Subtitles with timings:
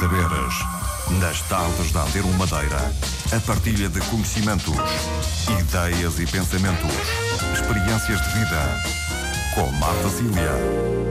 [0.00, 0.54] saberes.
[1.20, 2.90] Nas tardes da Antero Madeira,
[3.36, 4.74] a partilha de conhecimentos,
[5.60, 6.90] ideias e pensamentos,
[7.52, 8.82] experiências de vida.
[9.54, 11.09] Com Marta Cília.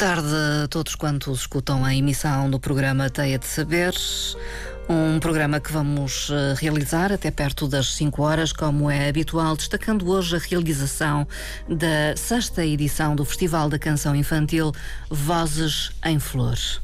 [0.00, 4.34] Tarde a todos quantos escutam a emissão do programa Teia de Saberes.
[4.88, 10.08] Um programa que vamos eh, realizar até perto das 5 horas, como é habitual, destacando
[10.08, 11.28] hoje a realização
[11.68, 14.72] da sexta edição do Festival da Canção Infantil
[15.10, 16.80] Vozes em Flores.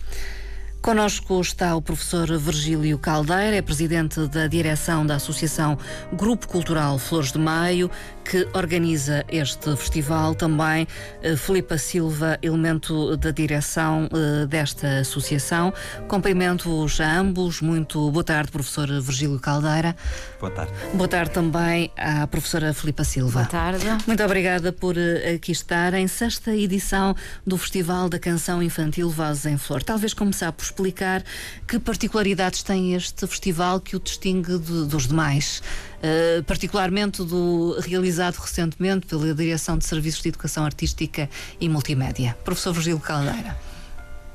[0.86, 5.76] Conosco está o professor Virgílio Caldeira, é presidente da direção da Associação
[6.12, 7.90] Grupo Cultural Flores de Maio,
[8.24, 10.34] que organiza este festival.
[10.36, 10.86] Também
[11.22, 15.74] eh, Filipa Silva, elemento da direção eh, desta associação.
[16.06, 17.60] Cumprimento-vos a ambos.
[17.60, 19.96] Muito boa tarde, professor Virgílio Caldeira.
[20.38, 20.72] Boa tarde.
[20.94, 23.40] Boa tarde também à professora Filipa Silva.
[23.40, 23.86] Boa tarde.
[24.06, 29.46] Muito obrigada por eh, aqui estar em sexta edição do Festival da Canção Infantil Vozes
[29.46, 29.82] em Flor.
[29.82, 31.24] Talvez começar por explicar
[31.66, 35.62] que particularidades tem este festival que o distingue de, dos demais.
[35.96, 42.36] Uh, particularmente do realizado recentemente pela Direção de Serviços de Educação Artística e Multimédia.
[42.44, 43.56] Professor Virgílio Caldeira.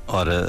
[0.06, 0.46] Ora,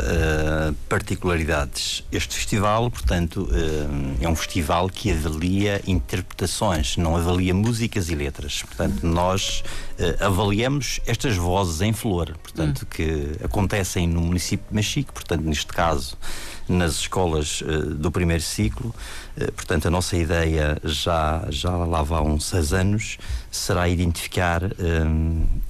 [0.71, 2.03] uh, particularidades.
[2.11, 8.63] Este festival, portanto, uh, é um festival que avalia interpretações, não avalia músicas e letras.
[8.63, 9.63] Portanto, nós
[9.99, 12.87] uh, avaliamos estas vozes em flor, portanto, hum.
[12.89, 16.17] que acontecem no município de Machique, portanto, neste caso,
[16.67, 17.63] nas escolas
[17.97, 18.93] do primeiro ciclo.
[19.55, 23.17] portanto, a nossa ideia já, já lá vá uns seis anos
[23.51, 24.61] será identificar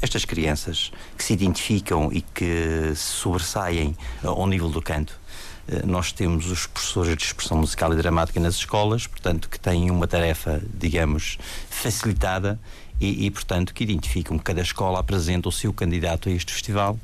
[0.01, 5.19] estas crianças que se identificam e que se sobressaem ao nível do canto.
[5.67, 9.89] Uh, nós temos os professores de expressão musical e dramática nas escolas, portanto, que têm
[9.89, 11.37] uma tarefa, digamos,
[11.69, 12.59] facilitada
[12.99, 16.99] e, e portanto, que identificam cada escola apresenta o seu candidato a este festival.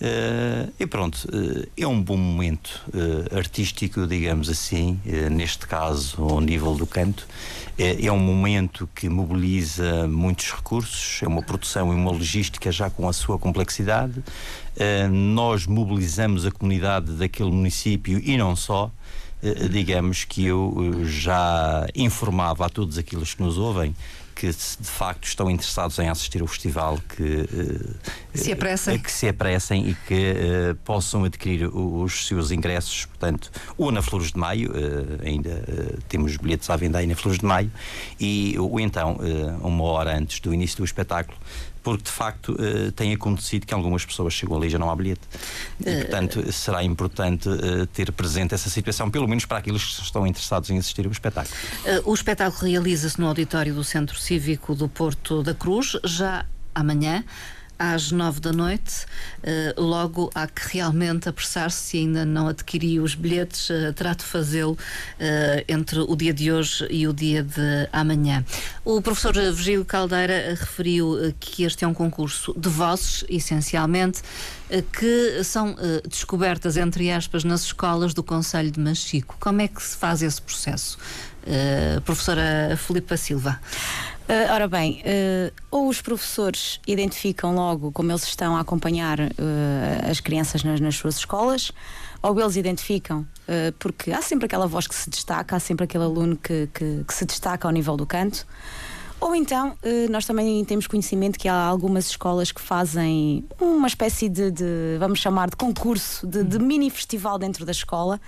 [0.00, 5.00] Uh, e pronto, uh, é um bom momento uh, artístico, digamos assim,
[5.30, 7.26] neste caso ao nível do canto,
[7.78, 13.08] é, um momento que mobiliza muitos recursos, é uma produção e uma logística já com
[13.08, 14.22] a sua complexidade.
[15.10, 18.92] Nós mobilizamos a comunidade daquele município e não só.
[19.72, 23.94] Digamos que eu já informava a todos aqueles que nos ouvem
[24.34, 27.94] que de facto estão interessados em assistir ao festival que uh,
[28.34, 33.92] se apressem, que se apressem e que uh, possam adquirir os seus ingressos, portanto, ou
[33.92, 35.64] na Flores de Maio, uh, ainda
[36.08, 37.70] temos bilhetes à venda aí na Flores de Maio,
[38.18, 39.18] e ou então
[39.62, 41.38] uma hora antes do início do espetáculo
[41.84, 44.96] porque de facto uh, tem acontecido que algumas pessoas chegam ali e já não há
[44.96, 45.20] bilhete.
[45.78, 50.02] E, eh, portanto, será importante uh, ter presente essa situação, pelo menos para aqueles que
[50.02, 51.54] estão interessados em assistir ao espetáculo.
[52.04, 57.22] O espetáculo realiza-se no auditório do Centro Cívico do Porto da Cruz, já amanhã
[57.78, 59.06] às nove da noite.
[59.42, 64.24] Uh, logo há que realmente apressar-se se ainda não adquiriu os bilhetes, uh, terá de
[64.24, 68.44] fazê-lo uh, entre o dia de hoje e o dia de amanhã.
[68.84, 74.22] O professor Virgílio Caldeira referiu que este é um concurso de vozes, essencialmente,
[74.98, 75.76] que são
[76.08, 79.36] descobertas, entre aspas, nas escolas do Conselho de Machico.
[79.38, 80.98] Como é que se faz esse processo?
[82.04, 83.60] professora Filipa Silva.
[84.26, 90.10] Uh, ora bem, uh, ou os professores identificam logo como eles estão a acompanhar uh,
[90.10, 91.70] as crianças nas, nas, suas escolas,
[92.22, 93.26] ou eles identificam,
[93.78, 97.12] porque há sempre aquela voz que se destaca, há sempre aquele aluno que, que, que
[97.12, 98.46] se destaca ao nível do canto.
[99.20, 99.76] Ou então,
[100.08, 105.18] nós também temos conhecimento que há algumas escolas que fazem uma espécie de, de vamos
[105.18, 108.18] chamar de concurso, de, de mini festival dentro da escola,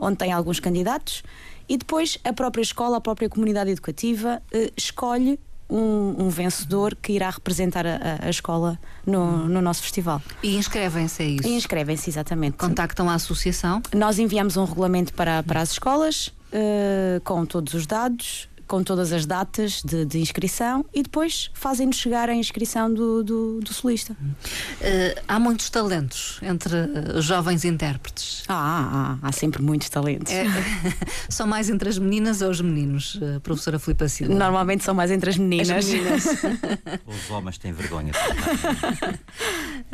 [0.00, 1.22] onde tem alguns candidatos
[1.68, 5.38] e depois a própria escola, a própria comunidade educativa uh, escolhe
[5.68, 10.20] um, um, vencedor que irá representar a, a escola no, no, nosso festival.
[10.42, 11.48] E inscrevem-se a isso?
[11.48, 12.56] E inscrevem-se, exatamente.
[12.56, 13.82] Contactam a associação?
[13.94, 19.12] Nós enviamos um regulamento para, para as escolas uh, com todos os dados com todas
[19.12, 24.12] as datas de, de inscrição e depois fazem-nos chegar a inscrição do, do, do solista.
[24.12, 28.44] Uh, há muitos talentos entre uh, jovens intérpretes.
[28.48, 30.32] Ah, há, há, sempre muitos talentos.
[30.32, 30.44] É,
[31.28, 34.34] são mais entre as meninas ou os meninos, uh, professora Filipe Silva?
[34.34, 35.70] Normalmente são mais entre as meninas.
[35.70, 36.24] As meninas.
[37.06, 38.12] os homens têm vergonha.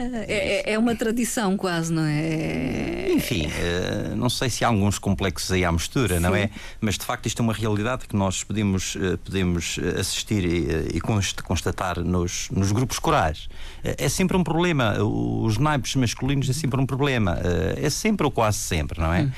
[0.01, 3.13] É, é, é uma tradição quase, não é?
[3.13, 6.23] Enfim, uh, não sei se há alguns complexos aí à mistura, Sim.
[6.23, 6.49] não é?
[6.81, 11.01] Mas de facto isto é uma realidade que nós podemos, uh, podemos assistir e, e
[11.01, 13.49] constatar nos, nos grupos corais.
[13.83, 15.03] É sempre um problema.
[15.03, 17.39] Os naipes masculinos é sempre um problema.
[17.77, 19.23] é sempre ou quase sempre, não é?
[19.23, 19.31] Hum.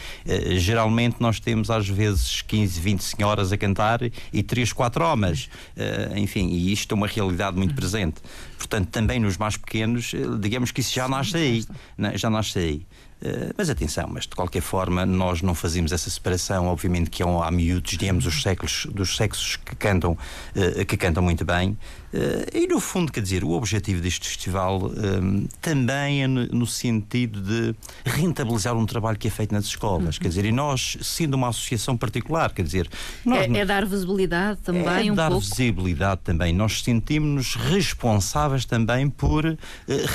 [0.59, 4.01] geralmente nós temos às vezes 15, 20 senhoras a cantar
[4.33, 5.49] e 3, 4 homens.
[6.17, 7.77] enfim, e isto é uma realidade muito hum.
[7.77, 8.17] presente.
[8.63, 11.65] Portanto, também nos mais pequenos, digamos que isso já nasce aí.
[11.99, 12.17] Né?
[12.17, 12.87] Já nasce aí.
[13.25, 16.67] Eh, mas atenção, mas de qualquer forma nós não fazemos essa separação.
[16.67, 20.13] Obviamente que há, há miúdos de ambos os séculos, dos sexos que cantam,
[20.57, 21.79] uh, que cantam muito bem.
[22.13, 27.41] Uh, e no fundo, quer dizer, o objetivo deste festival um, também é no, sentido
[27.41, 27.75] de
[28.05, 30.17] rentabilizar um trabalho que é feito nas escolas.
[30.17, 30.23] Uhum.
[30.23, 32.89] Quer dizer, e nós, sendo uma associação particular, quer dizer.
[33.25, 35.47] Nós, é, é, dar visibilidade também é um dar pouco.
[35.47, 36.53] visibilidade também.
[36.53, 39.59] Nós sentimos-nos responsáveis também por uh,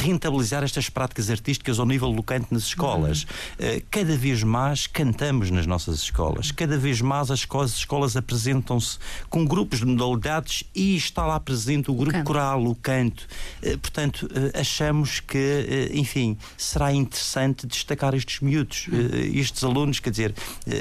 [0.01, 3.25] rentabilizar estas práticas artísticas ao nível locante nas escolas escolas.
[3.59, 3.81] Uhum.
[3.89, 6.51] Cada vez mais cantamos nas nossas escolas.
[6.51, 8.97] Cada vez mais as escolas, as escolas apresentam-se
[9.29, 13.27] com grupos de modalidades e está lá presente o grupo o coral, o canto.
[13.61, 18.87] Eh, portanto, eh, achamos que, enfim, será interessante destacar estes miúdos,
[19.33, 20.35] estes alunos, quer dizer,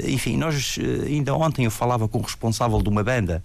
[0.07, 3.43] enfim, nós ainda ontem eu falava com o responsável de uma banda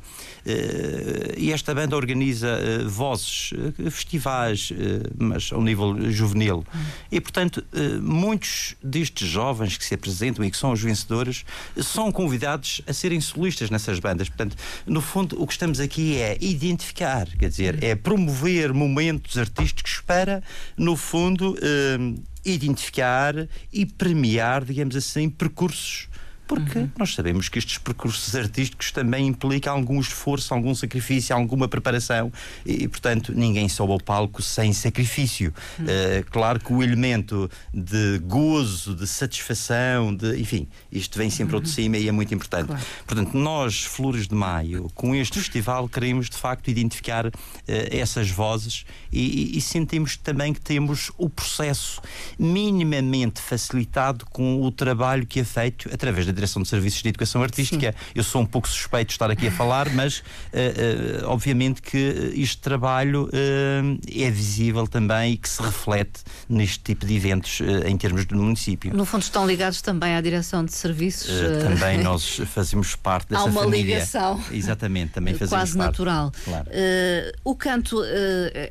[1.36, 3.52] e esta banda organiza vozes,
[3.90, 4.72] festivais,
[5.18, 6.64] mas ao nível juvenil.
[7.10, 7.64] E, portanto,
[8.00, 11.44] muitos destes jovens que se apresentam e que são os vencedores
[11.80, 14.28] são convidados a serem solistas nessas bandas.
[14.28, 14.56] Portanto,
[14.86, 20.42] no fundo, o que estamos aqui é identificar, quer dizer, é promover momentos artísticos para,
[20.76, 26.08] no fundo, eh, identificar e premiar, digamos assim, percursos
[26.54, 26.90] porque uhum.
[26.98, 32.30] nós sabemos que estes percursos artísticos também implicam algum esforço, algum sacrifício, alguma preparação
[32.66, 35.54] e, portanto, ninguém sobe ao palco sem sacrifício.
[35.78, 35.86] Uhum.
[35.86, 41.60] Uh, claro que o elemento de gozo, de satisfação, de, enfim, isto vem sempre uhum.
[41.60, 42.66] ao de cima e é muito importante.
[42.66, 42.82] Claro.
[43.06, 47.32] Portanto, nós, Flores de Maio, com este festival, queremos de facto identificar uh,
[47.66, 52.02] essas vozes e, e, e sentimos também que temos o processo
[52.38, 57.42] minimamente facilitado com o trabalho que é feito através da Direção de Serviços de Educação
[57.42, 57.92] Artística.
[57.92, 58.12] Sim.
[58.16, 60.22] Eu sou um pouco suspeito de estar aqui a falar, mas uh,
[61.22, 67.14] uh, obviamente que este trabalho é visível também e que se reflete neste tipo de
[67.14, 68.94] eventos em termos do município.
[68.94, 71.30] No fundo, estão ligados também à Direção de Serviços.
[71.62, 73.60] também nós fazemos parte dessa família.
[73.60, 73.94] Há uma família.
[73.94, 74.44] ligação.
[74.50, 75.90] Exatamente, também fazemos Quase parte.
[75.90, 76.32] natural.
[76.44, 76.66] Claro.
[77.44, 78.02] o canto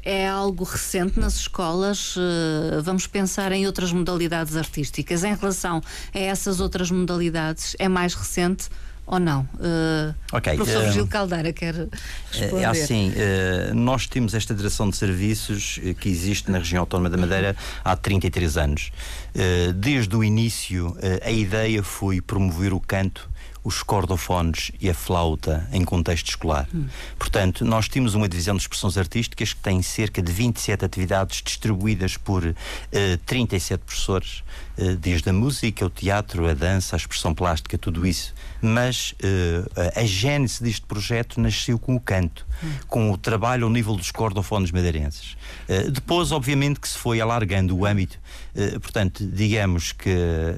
[0.04, 2.16] é algo recente nas escolas.
[2.84, 5.24] vamos pensar em outras modalidades artísticas.
[5.24, 5.82] Em relação
[6.14, 8.69] a essas outras modalidades, é mais recente
[9.06, 9.42] ou não?
[9.56, 10.16] Uh,
[10.56, 11.75] professor uh, Gil Caldeira quer
[12.31, 12.63] responder.
[12.63, 17.18] É assim, uh, nós temos esta direção de serviços que existe na região autónoma da
[17.18, 18.92] Madeira há 33 anos.
[19.75, 23.31] desde o início, a ideia foi promover o canto
[23.63, 26.68] os cordofones e a flauta em contexto escolar.
[26.74, 26.88] Hum.
[27.18, 32.18] Portanto, nós temos uma divisão de expressões artísticas que tem cerca de 27 atividades distribuídas
[32.18, 32.56] por uh,
[33.25, 34.44] 37 professores, uh,
[35.00, 38.34] desde a música, o teatro, a dança, a expressão plástica, tudo isso.
[38.62, 42.46] Mas uh, a gênese deste projeto nasceu com o canto,
[42.88, 45.36] com o trabalho ao nível dos cordofones madeirenses.
[45.92, 48.20] depois, obviamente, que se foi alargando o âmbito
[48.54, 50.10] eh, portanto, digamos que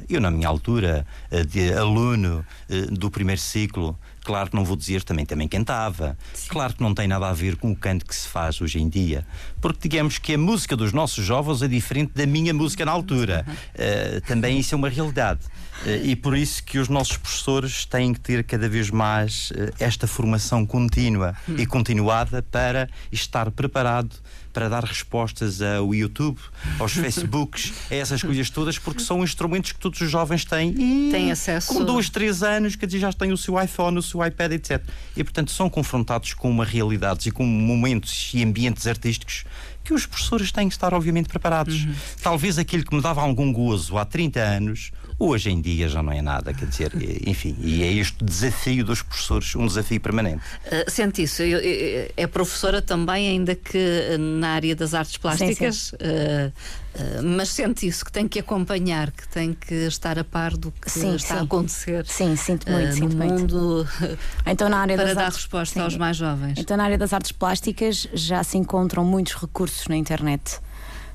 [0.10, 4.76] eu, na minha altura, eh, de aluno eh, do primeiro ciclo, Claro que não vou
[4.76, 6.18] dizer também, também cantava.
[6.34, 6.48] Sim.
[6.50, 8.88] Claro que não tem nada a ver com o canto que se faz hoje em
[8.88, 9.26] dia.
[9.62, 13.46] Porque digamos que a música dos nossos jovens é diferente da minha música na altura.
[13.48, 13.54] Uhum.
[13.54, 15.42] Uh, também isso é uma realidade.
[15.86, 19.74] Uh, e por isso que os nossos professores têm que ter cada vez mais uh,
[19.80, 21.56] esta formação contínua uhum.
[21.58, 24.16] e continuada para estar preparado
[24.54, 26.40] para dar respostas ao YouTube,
[26.80, 31.12] aos Facebooks, a essas coisas todas, porque são instrumentos que todos os jovens têm e
[31.12, 31.74] têm acesso.
[31.74, 34.82] Com dois, três anos, quer dizer, já têm o seu iPhone, o seu iPad, etc.
[35.18, 39.44] E portanto são confrontados com uma realidade e com momentos e ambientes artísticos
[39.84, 41.84] que os professores têm que estar, obviamente, preparados.
[41.84, 41.94] Uhum.
[42.22, 46.12] Talvez aquilo que me dava algum gozo há 30 anos, hoje em dia já não
[46.12, 46.92] é nada, quer dizer,
[47.26, 50.44] enfim, e é este desafio dos professores, um desafio permanente.
[50.66, 55.76] Uh, sente isso, eu, eu, é professora também, ainda que na área das artes plásticas,
[55.76, 56.06] sim, sim.
[56.06, 60.56] Uh, uh, mas sente isso, que tem que acompanhar, que tem que estar a par
[60.58, 62.06] do que sim, está a acontecer.
[62.06, 63.88] Sim, sinto muito, uh, sinto no mundo
[64.46, 66.58] então, na área para das dar artes, resposta aos mais jovens.
[66.58, 70.60] Então, na área das artes plásticas já se encontram muitos recursos na internet.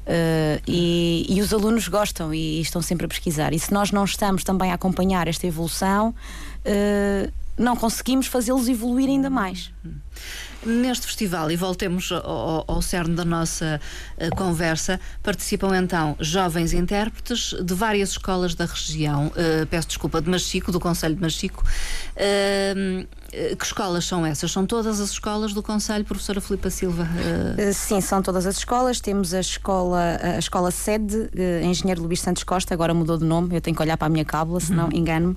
[0.09, 3.53] Uh, e, e, os alunos gostam e, estão sempre a pesquisar.
[3.53, 6.15] E se nós não estamos também a acompanhar esta evolução,
[6.65, 9.71] uh, não conseguimos fazê-los evoluir ainda mais.
[10.65, 13.81] Neste festival, e voltemos ao, ao cerne da nossa
[14.17, 20.31] uh, conversa, participam então jovens intérpretes de várias escolas da região, uh, peço desculpa, de
[20.31, 21.63] Machico, do Conselho de Machico.
[22.17, 24.51] Uh, que escolas são essas?
[24.51, 27.07] São todas as escolas do Conselho, professora Filipa Silva?
[27.75, 29.01] Sim, são todas as escolas.
[29.01, 31.31] Temos a escola, a escola sede,
[31.63, 34.25] Engenheiro Luís Santos Costa, agora mudou de nome, eu tenho que olhar para a minha
[34.25, 34.91] cábula, senão uhum.
[34.95, 35.37] engano-me.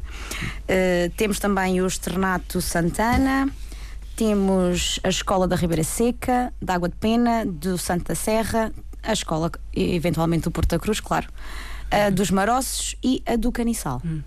[1.17, 3.49] temos também o Externato Santana.
[4.15, 8.71] Temos a Escola da Ribeira Seca, da Água de Pena, do Santa Serra,
[9.01, 11.27] a escola, eventualmente do Porto da Cruz, claro,
[11.89, 13.99] a dos Maroços e a do Caniçal.
[14.05, 14.21] Hum.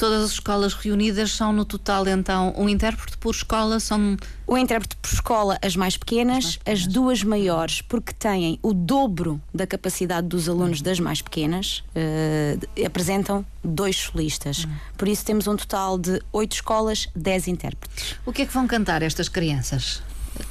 [0.00, 4.16] Todas as escolas reunidas são no total então um intérprete por escola são
[4.46, 6.80] o intérprete por escola as mais pequenas, as, mais pequenas.
[6.80, 10.84] as duas maiores porque têm o dobro da capacidade dos alunos uhum.
[10.84, 14.64] das mais pequenas uh, apresentam dois solistas.
[14.64, 14.74] Uhum.
[14.96, 18.14] Por isso temos um total de oito escolas, dez intérpretes.
[18.24, 20.02] O que é que vão cantar estas crianças?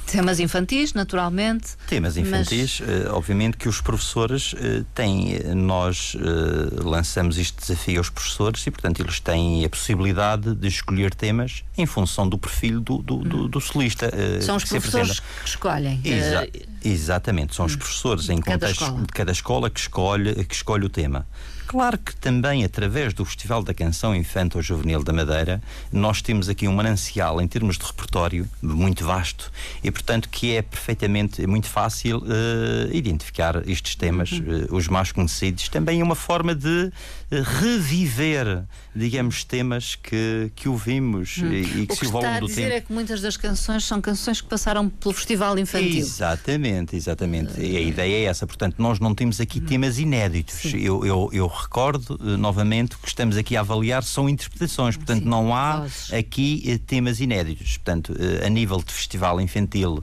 [0.06, 1.68] Temas infantis, naturalmente.
[1.86, 3.06] Temas infantis, mas...
[3.06, 8.66] uh, obviamente que os professores uh, têm, eh, nós uh, lançamos este desafio aos professores
[8.66, 13.18] e, portanto, eles têm a possibilidade de escolher temas em função do perfil do, do,
[13.18, 14.10] do, do solista.
[14.40, 16.00] São os professores que escolhem.
[16.04, 16.48] Exa
[16.82, 17.78] exatamente, são os hum.
[17.78, 19.00] professores em cada contexto escola.
[19.00, 21.26] de cada escola que escolhe, que escolhe o tema.
[21.70, 25.62] Claro que também através do Festival da Canção Infantil Juvenil da Madeira,
[25.92, 30.62] nós temos aqui um manancial em termos de repertório muito vasto e, portanto, que é
[30.62, 34.66] perfeitamente muito fácil uh, identificar estes temas, uhum.
[34.68, 35.68] uh, os mais conhecidos.
[35.68, 36.90] Também é uma forma de
[37.30, 41.52] uh, reviver, digamos, temas que, que ouvimos uhum.
[41.52, 42.34] e, e, que, se ao longo do tempo.
[42.34, 45.14] O que está a dizer é que muitas das canções são canções que passaram pelo
[45.14, 46.00] Festival Infantil.
[46.00, 47.60] Exatamente, exatamente.
[47.60, 48.44] E a ideia é essa.
[48.44, 49.66] Portanto, nós não temos aqui uhum.
[49.66, 50.74] temas inéditos.
[50.74, 55.28] Eu, eu, eu recordo uh, novamente que estamos aqui a avaliar são interpretações, portanto Sim,
[55.28, 56.12] não há vozes.
[56.12, 57.76] aqui uh, temas inéditos.
[57.78, 60.02] Portanto, uh, a nível de festival infantil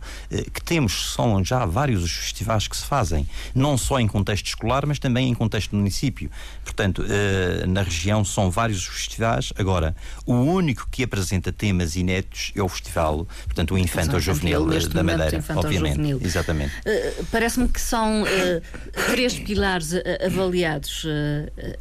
[0.53, 4.85] que temos, são já vários os festivais que se fazem, não só em contexto escolar,
[4.85, 6.29] mas também em contexto do município.
[6.63, 7.03] Portanto,
[7.67, 9.53] na região são vários os festivais.
[9.57, 9.95] Agora,
[10.25, 15.43] o único que apresenta temas inéditos é o festival, portanto, o Infanto Juvenil da Madeira,
[15.55, 15.95] obviamente.
[15.95, 16.19] Juvenil.
[16.21, 16.73] Exatamente.
[17.31, 18.23] Parece-me que são
[19.07, 19.91] três pilares
[20.25, 21.05] avaliados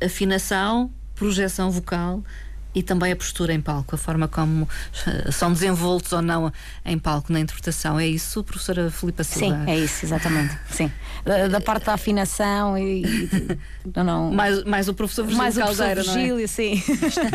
[0.05, 2.23] afinação, projeção vocal
[2.77, 4.69] e também a postura em palco, a forma como
[5.07, 6.53] eh, são desenvoltos ou não
[6.85, 7.99] em palco na interpretação.
[7.99, 9.65] É isso, professora Filipa Silva?
[9.65, 10.55] Sim, é isso, exatamente.
[10.69, 10.93] Sim.
[11.25, 13.03] Da, da parte da afinação e.
[13.03, 13.59] e
[13.97, 14.31] não, não.
[14.31, 16.47] Mais, mais o professor Virgílio Mais Caldeira, o professor Virgílio, é?
[16.47, 16.83] sim.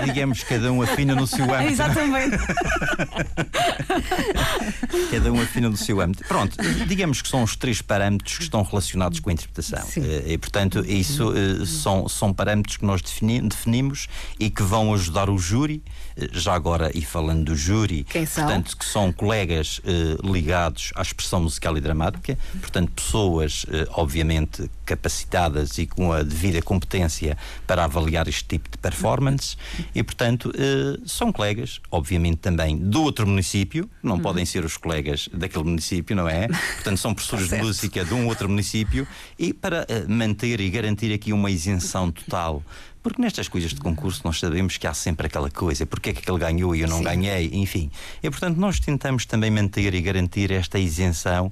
[0.05, 1.71] Digamos, cada um afina no seu âmbito.
[1.71, 2.37] Exatamente.
[5.09, 6.23] cada um afina no seu âmbito.
[6.25, 6.55] Pronto,
[6.87, 9.87] digamos que são os três parâmetros que estão relacionados com a interpretação.
[9.87, 10.03] Sim.
[10.05, 14.07] Eh, e, portanto, isso eh, são, são parâmetros que nós definimos
[14.39, 15.83] e que vão ajudar o júri,
[16.17, 18.43] eh, já agora e falando do júri, Quem são?
[18.43, 24.69] portanto, que são colegas eh, ligados à expressão musical e dramática, portanto, pessoas eh, obviamente
[24.85, 29.55] capacitadas e com a devida competência para avaliar este tipo de performance
[29.95, 34.21] e, portanto, eh, são colegas, obviamente também do outro município, não uhum.
[34.21, 36.47] podem ser os colegas daquele município, não é?
[36.47, 39.07] Portanto, são professores de música de um outro município
[39.39, 42.61] e para eh, manter e garantir aqui uma isenção total
[43.03, 46.19] porque nestas coisas de concurso nós sabemos que há sempre aquela coisa, porque é que
[46.19, 47.03] aquele ganhou e eu não Sim.
[47.03, 47.89] ganhei, enfim.
[48.21, 51.51] E portanto nós tentamos também manter e garantir esta isenção uh,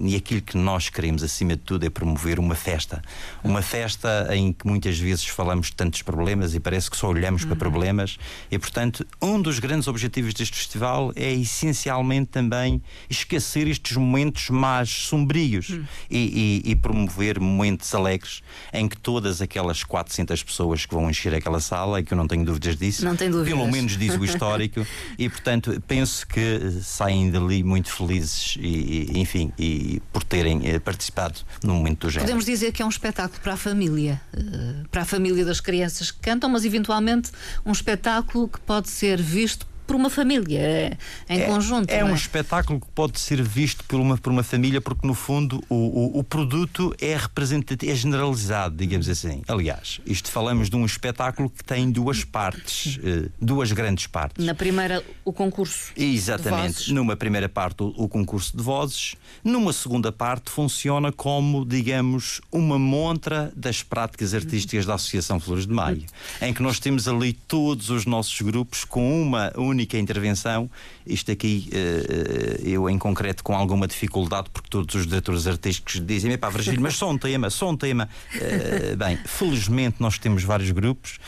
[0.00, 3.00] e aquilo que nós queremos acima de tudo é promover uma festa.
[3.44, 7.42] Uma festa em que muitas vezes falamos de tantos problemas e parece que só olhamos
[7.42, 7.48] uhum.
[7.48, 8.18] para problemas
[8.50, 14.88] e portanto um dos grandes objetivos deste festival é essencialmente também esquecer estes momentos mais
[14.88, 15.84] sombrios uhum.
[16.10, 18.42] e, e, e promover momentos alegres
[18.72, 22.16] em que todas aquelas 400 pessoas pessoas que vão encher aquela sala e que eu
[22.16, 23.04] não tenho dúvidas disso.
[23.04, 23.52] Não tenho dúvidas.
[23.58, 24.86] Pelo menos diz o histórico
[25.18, 30.78] e, portanto, penso que saem dali muito felizes e, e enfim, e por terem eh,
[30.78, 32.26] participado no momento do género.
[32.26, 36.10] Podemos dizer que é um espetáculo para a família, eh, para a família das crianças
[36.10, 37.30] que cantam, mas eventualmente
[37.64, 40.96] um espetáculo que pode ser visto por uma família, é,
[41.28, 41.90] em é, conjunto.
[41.90, 45.14] É, é, um espetáculo que pode ser visto por uma, por uma família, porque no
[45.14, 49.42] fundo o, o, o produto é representativo, é generalizado, digamos assim.
[49.46, 54.44] Aliás, isto falamos de um espetáculo que tem duas partes, uh, duas grandes partes.
[54.44, 55.92] Na primeira, o concurso.
[55.96, 56.92] Exatamente.
[56.92, 59.14] Numa primeira parte, o, o concurso de vozes.
[59.44, 65.72] Numa segunda parte, funciona como, digamos, uma montra das práticas artísticas da Associação Flores de
[65.72, 66.04] Maio,
[66.42, 70.70] em que nós temos ali todos os nossos grupos com uma única única intervenção.
[71.06, 76.36] Isto aqui, uh, eu em concreto, com alguma dificuldade, porque todos os diretores artísticos dizem:
[76.38, 78.08] pá, Virgílio, mas só um tema, só um tema.
[78.34, 81.18] Uh, bem, felizmente nós temos vários grupos,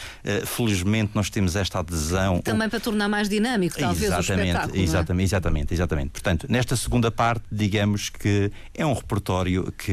[0.47, 2.40] felizmente nós temos esta adesão.
[2.40, 4.83] Também para tornar mais dinâmico, talvez, exatamente, o espetáculo.
[4.83, 5.25] Exatamente, é?
[5.25, 6.11] exatamente, exatamente.
[6.11, 9.93] Portanto, nesta segunda parte, digamos que é um repertório que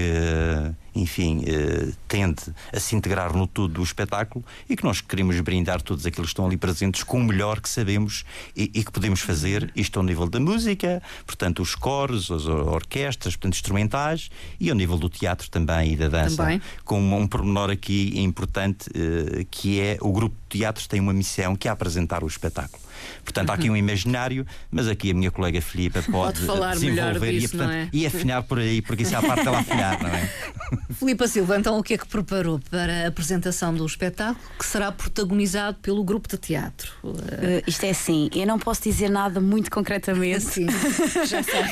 [0.96, 5.82] enfim, eh, tende a se integrar no todo do espetáculo e que nós queremos brindar
[5.82, 8.24] todos aqueles que estão ali presentes com o melhor que sabemos
[8.56, 13.36] e, e que podemos fazer, isto ao nível da música, portanto, os coros, as orquestras,
[13.36, 16.38] portanto, instrumentais e ao nível do teatro também e da dança.
[16.38, 16.62] Também.
[16.84, 21.68] Com um pormenor aqui importante eh, que é o grupo teatros tem uma missão que
[21.68, 22.82] é apresentar o espetáculo.
[23.24, 27.32] Portanto, há aqui um imaginário, mas aqui a minha colega Filipa pode, pode falar desenvolver
[27.32, 27.90] disso, e, portanto, é?
[27.92, 30.30] e afinar por aí, porque isso é a parte dela afinar, não é?
[30.98, 34.92] Filipa Silva, então o que é que preparou para a apresentação do espetáculo que será
[34.92, 36.94] protagonizado pelo grupo de teatro?
[37.04, 40.46] Uh, isto é assim, eu não posso dizer nada muito concretamente.
[40.46, 40.68] Sim,
[41.26, 41.64] já sei.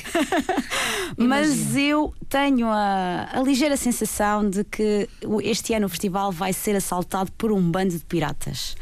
[1.18, 5.08] Mas eu tenho a, a ligeira sensação de que
[5.44, 8.73] este ano o festival vai ser assaltado por um bando de piratas.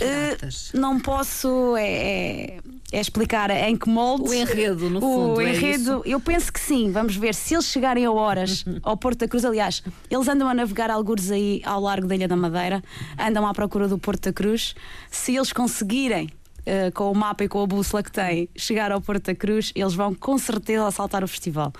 [0.00, 2.58] Uh, não posso é, é,
[2.92, 4.30] é, explicar em que molde.
[4.30, 5.34] O enredo, no o fundo.
[5.34, 6.92] O é enredo, eu penso que sim.
[6.92, 9.44] Vamos ver se eles chegarem a horas ao Porto da Cruz.
[9.44, 12.82] Aliás, eles andam a navegar algures aí ao largo da Ilha da Madeira,
[13.18, 14.74] andam à procura do Porto da Cruz.
[15.10, 16.30] Se eles conseguirem.
[16.58, 19.72] Uh, com o mapa e com a bússola que têm, chegar ao Porto da Cruz,
[19.74, 21.72] eles vão com certeza assaltar o festival.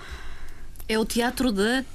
[0.87, 1.85] É o teatro da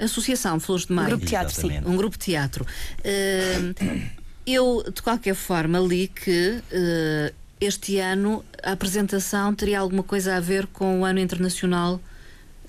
[0.00, 1.08] Associação Flores de Maio.
[1.08, 1.84] Um grupo de teatro, Exatamente.
[1.84, 1.90] sim.
[1.92, 2.64] Um grupo de teatro.
[2.64, 4.19] Uh,
[4.54, 10.40] eu, de qualquer forma, li que uh, este ano a apresentação teria alguma coisa a
[10.40, 12.00] ver com o Ano Internacional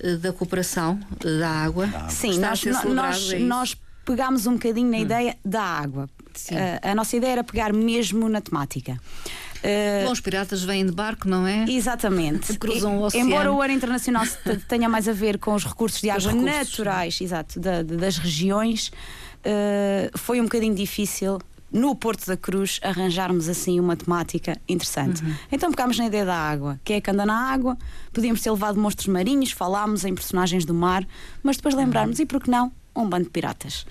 [0.02, 1.88] uh, da Cooperação uh, da Água.
[2.08, 5.02] Sim, nós, nós, é nós pegámos um bocadinho na hum.
[5.02, 6.08] ideia da água.
[6.82, 8.98] a nossa ideia era pegar mesmo na temática.
[9.62, 11.64] Uh, Bom, os piratas vêm de barco, não é?
[11.68, 12.52] Exatamente.
[12.58, 13.28] Cruzam o oceano.
[13.28, 14.24] Embora o ano internacional
[14.66, 18.88] tenha mais a ver com os recursos de água recursos, naturais, exato, da, das regiões,
[18.88, 21.38] uh, foi um bocadinho difícil
[21.72, 25.24] no Porto da Cruz arranjarmos assim uma temática interessante.
[25.24, 25.34] Uhum.
[25.50, 27.76] Então pegámos na ideia da água, que é que anda na água,
[28.12, 31.06] podíamos ter levado monstros marinhos, falámos em personagens do mar,
[31.42, 32.24] mas depois lembrarmos, uhum.
[32.24, 33.86] e por que não, um bando de piratas.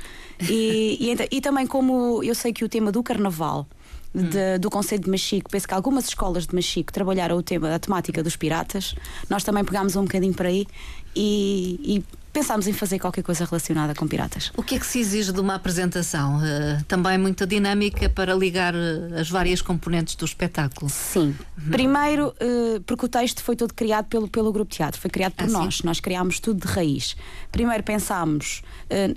[0.50, 3.68] E, e, então, e, também como eu sei que o tema do carnaval
[4.14, 7.80] de, do Conselho de Machico, penso que algumas escolas de Machico trabalharam o tema da
[7.80, 8.94] temática dos piratas,
[9.30, 10.68] nós também pegámos um bocadinho por aí
[11.16, 14.52] e, e pensámos em fazer qualquer coisa relacionada com piratas.
[14.56, 16.38] O que é que se exige de uma apresentação?
[16.38, 20.90] Uh, também muita dinâmica para ligar uh, as várias componentes do espetáculo?
[20.90, 21.36] Sim.
[21.58, 21.72] Uhum.
[21.72, 25.34] Primeiro, uh, porque o texto foi todo criado pelo, pelo grupo de teatro, foi criado
[25.34, 25.78] por ah, nós.
[25.78, 25.84] Sim?
[25.86, 27.16] Nós criámos tudo de raiz.
[27.52, 28.62] Primeiro pensámos,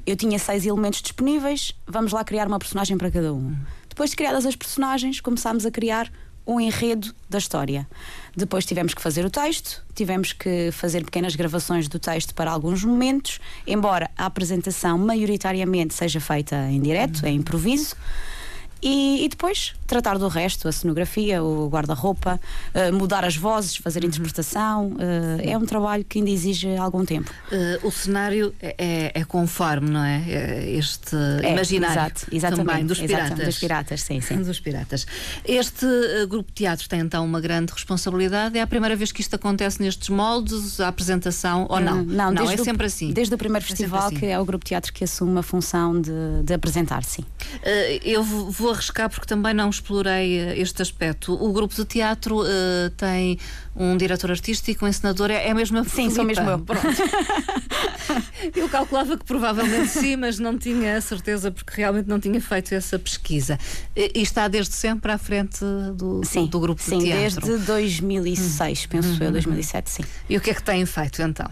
[0.06, 3.36] eu tinha seis elementos disponíveis, vamos lá criar uma personagem para cada um.
[3.36, 3.56] Uhum.
[3.88, 6.10] Depois de criadas as personagens, começámos a criar
[6.46, 7.88] um enredo da história.
[8.36, 12.84] Depois tivemos que fazer o texto, tivemos que fazer pequenas gravações do texto para alguns
[12.84, 17.28] momentos, embora a apresentação maioritariamente seja feita em direto, uhum.
[17.28, 17.94] em improviso.
[18.84, 22.38] E, e, depois tratar do resto, a cenografia, o guarda-roupa,
[22.74, 24.08] uh, mudar as vozes, fazer uhum.
[24.08, 24.88] interpretação.
[24.88, 27.30] Uh, é um trabalho que ainda exige algum tempo.
[27.50, 30.68] Uh, o cenário é, é, é, conforme, não é?
[30.68, 33.46] Este é, imaginário exato, exatamente, também dos piratas.
[33.46, 34.42] Dos piratas, sim, sim.
[34.42, 35.06] Dos piratas.
[35.46, 35.86] Este
[36.28, 38.58] grupo de teatro tem então uma grande responsabilidade.
[38.58, 42.02] É a primeira vez que isto acontece nestes moldes, a apresentação, ou não?
[42.02, 43.12] Não, não é sempre assim.
[43.12, 44.16] Desde o primeiro festival assim.
[44.16, 46.12] que é o grupo de teatro que assume a função de,
[46.44, 47.24] de apresentar, sim.
[48.04, 51.32] eu vou arriscar porque também não explorei eh, este aspecto.
[51.32, 53.38] O grupo de teatro uh, tem
[53.74, 56.58] um diretor artístico, um encenador, é, é a mesma Sim, sou mesmo eu.
[56.58, 56.86] Pronto.
[58.54, 62.74] eu calculava que provavelmente sim, mas não tinha a certeza porque realmente não tinha feito
[62.74, 63.58] essa pesquisa.
[63.96, 67.40] E está desde sempre à frente do, sim, do grupo sim, de teatro?
[67.40, 69.18] Sim, desde 2006, penso uhum.
[69.20, 70.04] eu, 2007, sim.
[70.28, 71.50] E o que é que têm feito então?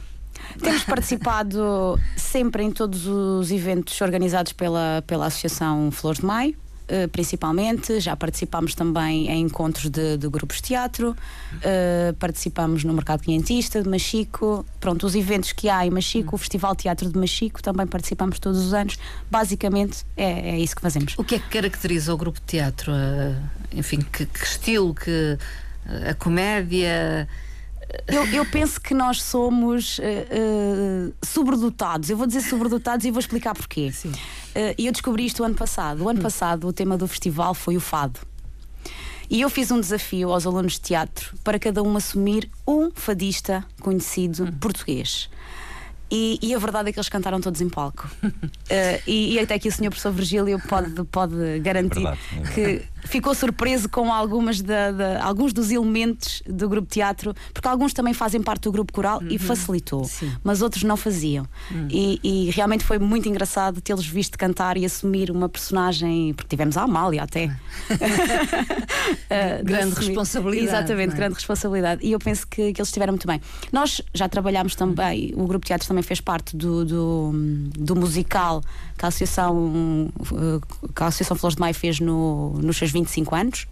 [0.60, 6.56] Temos participado sempre em todos os eventos organizados pela, pela Associação Flores de Maio.
[6.88, 12.92] Eh, principalmente, já participámos também em encontros de, de grupos de teatro, uh, participámos no
[12.92, 17.18] Mercado Quinhentista de Machico, pronto, os eventos que há em Machico, o Festival Teatro de
[17.18, 18.98] Machico, também participamos todos os anos.
[19.30, 21.14] Basicamente é, é isso que fazemos.
[21.16, 22.92] O que é que caracteriza o grupo de teatro?
[22.92, 23.36] Uh,
[23.72, 25.38] enfim, que, que estilo, que
[26.08, 27.28] a comédia
[28.08, 32.10] eu, eu, penso que nós somos uh, uh, sobredotados.
[32.10, 33.92] Eu vou dizer sobredotados e vou explicar porquê.
[34.04, 34.10] Uh,
[34.78, 36.04] e eu descobri isto o ano passado.
[36.04, 36.22] O ano hum.
[36.22, 38.20] passado o tema do festival foi o fado.
[39.30, 43.64] E eu fiz um desafio aos alunos de teatro para cada um assumir um fadista
[43.80, 44.52] conhecido hum.
[44.60, 45.28] português.
[46.14, 48.06] E, e, a verdade é que eles cantaram todos em palco.
[48.22, 48.30] uh,
[49.06, 52.82] e, e, até aqui o senhor professor Virgílio pode, pode garantir é verdade, é que
[53.04, 58.14] ficou surpreso com algumas da, da, alguns dos elementos do grupo teatro, porque alguns também
[58.14, 59.28] fazem parte do grupo coral uhum.
[59.28, 60.32] e facilitou, Sim.
[60.44, 61.46] mas outros não faziam.
[61.70, 61.88] Uhum.
[61.90, 66.76] E, e, realmente foi muito engraçado tê-los visto cantar e assumir uma personagem, porque tivemos
[66.76, 67.46] a Amália até.
[67.90, 70.68] uh, grande responsabilidade.
[70.68, 71.16] Exatamente, é?
[71.16, 72.06] grande responsabilidade.
[72.06, 73.40] E eu penso que, que eles estiveram muito bem.
[73.72, 77.32] Nós já trabalhámos também, o grupo teatro também fez parte do, do,
[77.78, 78.62] do musical
[78.96, 80.12] que a Associação,
[80.94, 83.66] que a Associação Flores de Maio fez no, nos seus 25 anos.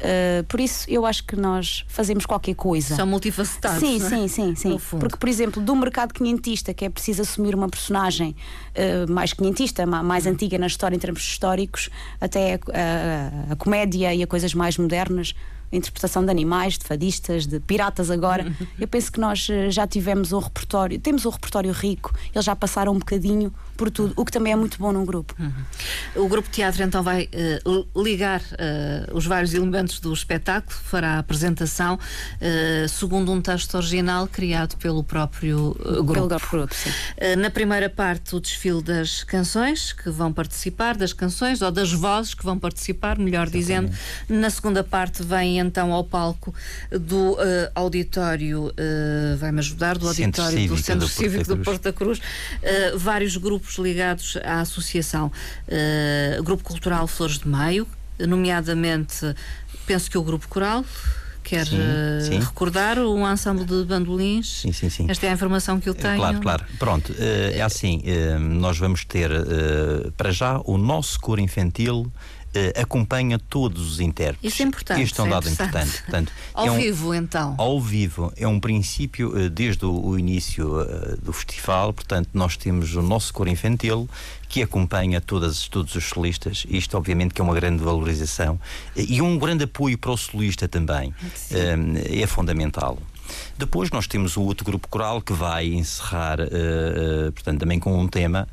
[0.00, 2.96] Uh, por isso, eu acho que nós fazemos qualquer coisa.
[2.96, 3.80] São multifacetados.
[3.80, 4.08] Sim, é?
[4.08, 4.80] sim, sim, sim.
[4.98, 8.34] Porque, por exemplo, do mercado quinhentista, que é preciso assumir uma personagem
[8.74, 14.14] uh, mais quinhentista, mais antiga na história em termos históricos, até a, a, a comédia
[14.14, 15.34] e a coisas mais modernas
[15.72, 18.44] interpretação de animais, de fadistas, de piratas agora.
[18.44, 18.66] Uhum.
[18.78, 22.56] Eu penso que nós eh, já tivemos um repertório, temos um repertório rico, eles já
[22.56, 25.34] passaram um bocadinho por tudo, o que também é muito bom num grupo.
[25.40, 26.22] Uhum.
[26.22, 27.30] O grupo teatro então vai
[27.64, 33.76] uh, ligar uh, os vários elementos do espetáculo, fará a apresentação uh, segundo um texto
[33.76, 36.12] original criado pelo próprio grupo.
[36.12, 36.90] Pelo grupo sim.
[37.38, 42.34] na primeira parte, o desfile das canções que vão participar, das canções ou das vozes
[42.34, 43.90] que vão participar, melhor dizendo.
[44.28, 46.54] Na segunda parte, vem então ao palco
[46.90, 47.38] do uh,
[47.74, 52.98] auditório, uh, vai-me ajudar, do auditório Centro do Centro do Cívico do Porta Cruz, uh,
[52.98, 55.30] vários grupos ligados à associação.
[56.44, 57.86] Grupo Cultural Flores de Maio,
[58.18, 59.34] nomeadamente,
[59.86, 60.84] penso que o Grupo Coral,
[61.42, 61.78] quer sim,
[62.20, 62.38] sim.
[62.38, 64.60] recordar um ensemble de bandolins?
[64.60, 65.06] Sim, sim, sim.
[65.08, 66.16] Esta é a informação que eu tenho.
[66.16, 66.64] Claro, claro.
[66.78, 68.02] Pronto, é assim,
[68.38, 69.30] nós vamos ter
[70.16, 72.12] para já o nosso coro infantil
[72.54, 74.52] uh, acompanha todos os intérpretes.
[74.52, 75.02] Isso é importante.
[75.02, 76.02] Isto é um dado é importante.
[76.02, 77.54] Portanto, ao é um, vivo, então.
[77.58, 78.32] Ao vivo.
[78.36, 81.92] É um princípio uh, desde o, o início uh, do festival.
[81.92, 84.08] Portanto, nós temos o nosso coro infantil
[84.48, 86.66] que acompanha todas, todos os solistas.
[86.68, 88.58] Isto, obviamente, que é uma grande valorização
[88.96, 91.14] e um grande apoio para o solista também.
[91.50, 92.98] é fundamental.
[93.56, 96.38] Depois nós temos o outro grupo coral que vai encerrar,
[97.32, 98.48] portanto, também com um tema,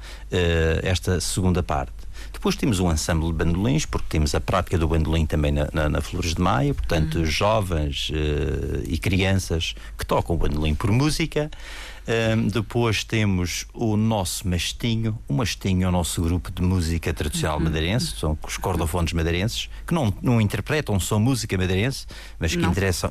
[0.84, 2.07] esta segunda parte.
[2.48, 5.90] Depois temos um ensemble de bandolins, porque temos a prática do bandolim também na, na,
[5.90, 7.26] na Flores de Maio, portanto, uhum.
[7.26, 11.52] jovens uh, e crianças que tocam o bandolim por música.
[12.08, 15.20] Um, depois temos o nosso mastinho.
[15.28, 17.66] O mastinho é o nosso grupo de música tradicional uhum.
[17.66, 22.06] madeirense, são os cordofones madeirenses, que não, não interpretam só música madeirense,
[22.40, 22.62] mas que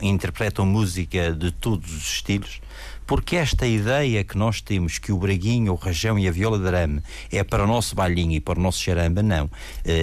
[0.00, 2.62] interpretam música de todos os estilos
[3.06, 6.66] porque esta ideia que nós temos que o braguinho, o rajão e a viola de
[6.66, 9.46] arame é para o nosso balinho e para o nosso xaramba, não.
[9.46, 9.50] Uh,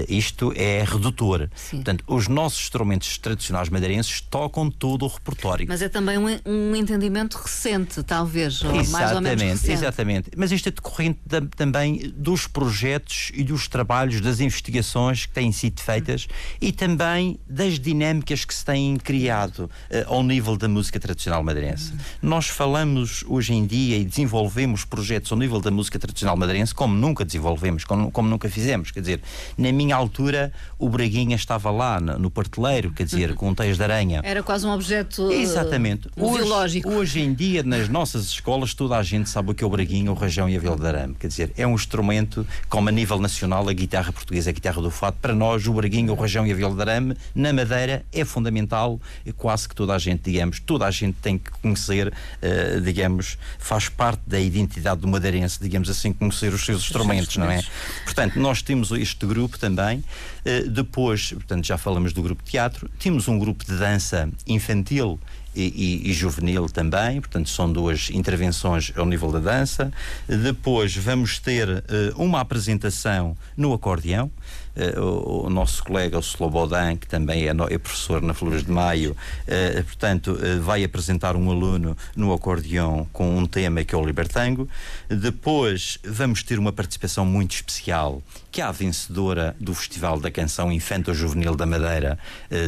[0.07, 1.49] isto é redutor.
[1.55, 1.77] Sim.
[1.77, 5.65] Portanto, os nossos instrumentos tradicionais madeirenses tocam todo o repertório.
[5.67, 9.71] Mas é também um, um entendimento recente, talvez, ou mais ou menos recente.
[9.71, 10.31] Exatamente.
[10.37, 15.51] Mas isto é decorrente da, também dos projetos e dos trabalhos, das investigações que têm
[15.51, 16.27] sido feitas
[16.61, 21.93] e também das dinâmicas que se têm criado uh, ao nível da música tradicional madeirense.
[22.21, 26.73] Nós falamos trabalhamos hoje em dia e desenvolvemos projetos ao nível da música tradicional madeirense
[26.73, 28.91] como nunca desenvolvemos, como, como nunca fizemos.
[28.91, 29.21] Quer dizer,
[29.57, 33.77] na minha altura, o Braguinha estava lá no, no parteleiro, quer dizer, com um teias
[33.77, 34.21] de aranha.
[34.23, 36.07] Era quase um objeto Exatamente.
[36.15, 36.89] Uh, biológico.
[36.89, 40.11] Hoje em dia, nas nossas escolas, toda a gente sabe o que é o Braguinha,
[40.11, 41.15] o rajão e a viola de arame.
[41.15, 44.91] Quer dizer, é um instrumento, como a nível nacional, a guitarra portuguesa, a guitarra do
[44.91, 48.23] fado, para nós, o Braguinha, o rajão e a viola de arame, na Madeira, é
[48.23, 48.99] fundamental.
[49.37, 53.89] Quase que toda a gente, digamos, toda a gente tem que conhecer, uh, digamos, faz
[53.89, 57.61] parte da identidade do madeirense, digamos assim, conhecer os seus instrumentos, não é?
[58.03, 60.03] Portanto, nós temos este grupo também.
[60.45, 62.89] Uh, depois, portanto, já falamos do grupo de teatro.
[62.99, 65.19] Temos um grupo de dança infantil
[65.55, 69.91] e, e, e, juvenil também, portanto são duas intervenções ao nível da dança.
[70.27, 71.83] Depois vamos ter uh,
[72.15, 74.31] uma apresentação no acordeão.
[74.75, 78.63] Uh, o, o, nosso colega, o Slobodan, que também é, no, é professor na Flores
[78.63, 83.97] de Maio, uh, portanto, vai apresentar um aluno no acordeão com um tema que é
[83.97, 84.67] o Libertango.
[85.07, 90.71] Depois vamos ter uma participação muito especial, que é a vencedora do Festival da Canção
[90.71, 92.17] Infanto Juvenil da Madeira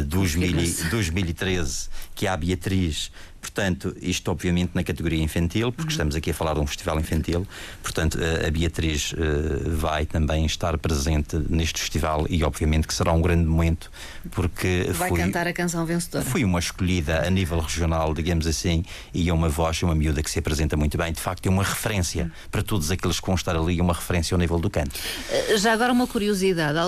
[0.06, 3.12] 2000, 2013, que é a Beatriz Beatriz
[3.46, 5.92] Portanto, isto obviamente na categoria infantil, porque uhum.
[5.92, 7.46] estamos aqui a falar de um festival infantil.
[7.84, 13.22] Portanto, a Beatriz uh, vai também estar presente neste festival e obviamente que será um
[13.22, 13.92] grande momento,
[14.32, 16.26] porque vai foi, cantar a canção vencedora.
[16.26, 20.32] Foi uma escolhida a nível regional, digamos assim, e é uma voz, uma miúda que
[20.32, 21.14] se apresenta muito bem.
[21.14, 22.32] De facto, é uma referência uhum.
[22.50, 25.00] para todos aqueles que vão estar ali, uma referência ao nível do canto.
[25.30, 26.80] Uh, já agora uma curiosidade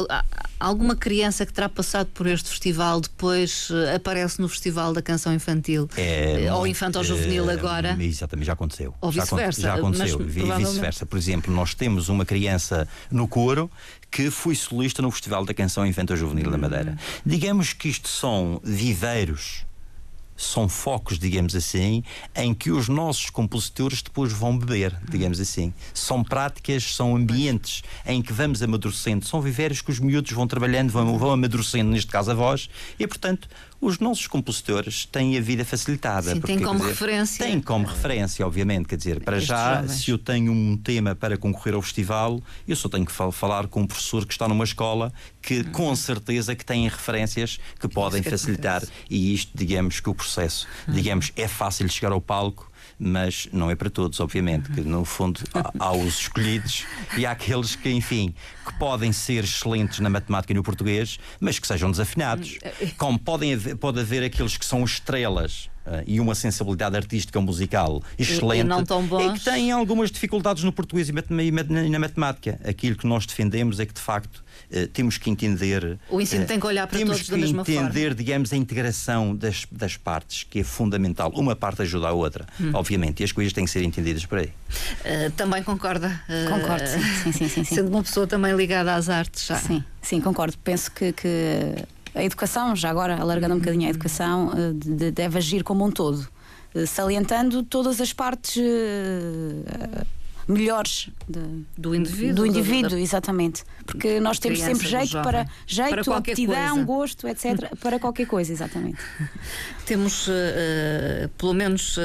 [0.60, 5.34] alguma criança que terá passado por este festival depois uh, aparece no Festival da Canção
[5.34, 7.98] Infantil é, ou Infantil Juvenil agora?
[8.00, 8.94] Exatamente, já aconteceu.
[9.02, 9.62] Ou vice-versa.
[9.62, 11.06] Já, aconteceu, vice-versa.
[11.06, 13.70] Por exemplo, nós temos uma criança no coro
[14.10, 16.52] que foi solista no Festival da Canção Infantil Juvenil hum.
[16.52, 16.98] da Madeira.
[17.26, 19.68] Digamos que isto são viveiros
[20.38, 22.04] são focos, digamos assim,
[22.36, 25.74] em que os nossos compositores depois vão beber, digamos assim.
[25.94, 30.92] São práticas, são ambientes em que vamos amadurecendo, são viveiros que os miúdos vão trabalhando,
[30.92, 35.64] vão, vão amadurecendo, neste caso a voz, e portanto os nossos compositores têm a vida
[35.64, 36.34] facilitada.
[36.34, 37.46] Sim, porque, têm como dizer, referência.
[37.46, 38.88] Têm como referência, obviamente.
[38.88, 39.92] Quer dizer, para já, jovens.
[40.04, 43.82] se eu tenho um tema para concorrer ao festival, eu só tenho que falar com
[43.82, 45.72] um professor que está numa escola que, uhum.
[45.72, 48.84] com certeza, que tem referências que podem facilitar.
[49.10, 50.94] E isto, digamos que o processo, uhum.
[50.94, 55.42] digamos, é fácil chegar ao palco mas não é para todos, obviamente, que no fundo
[55.80, 56.86] há, os escolhidos
[57.18, 58.34] e há aqueles que, enfim,
[58.66, 62.58] que podem ser excelentes na matemática e no português, mas que sejam desafinados.
[62.98, 65.70] Como podem haver, pode haver aqueles que são estrelas
[66.06, 69.36] e uma sensibilidade artística musical excelente e, não tão bons.
[69.36, 71.14] e que têm algumas dificuldades no português e
[71.90, 72.60] na matemática.
[72.64, 75.98] Aquilo que nós defendemos é que, de facto, uh, temos que entender.
[76.10, 77.66] O ensino uh, tem que olhar para todos da mesma forma.
[77.66, 81.32] Temos que entender, digamos, a integração das, das partes, que é fundamental.
[81.36, 82.72] Uma parte ajuda a outra, hum.
[82.74, 84.52] obviamente, e as coisas têm que ser entendidas por aí.
[85.36, 86.22] também concorda?
[86.50, 89.56] concordo, sim, sim, sim, sim, Sendo uma pessoa também ligada às artes, já.
[89.58, 90.58] Sim, sim, concordo.
[90.64, 91.76] Penso que, que
[92.16, 96.28] a educação, já agora alargando um bocadinho a educação, eh, deve agir como um todo,
[96.74, 100.06] eh, salientando todas as partes eh,
[100.48, 102.36] melhores de, do indivíduo.
[102.36, 103.64] Do indivíduo, da, exatamente.
[103.86, 106.84] Porque nós temos sempre jeito para jeito, para aptidão, coisa.
[106.84, 107.76] gosto, etc.
[107.82, 108.98] para qualquer coisa, exatamente.
[109.86, 112.02] Temos, uh, pelo menos uh,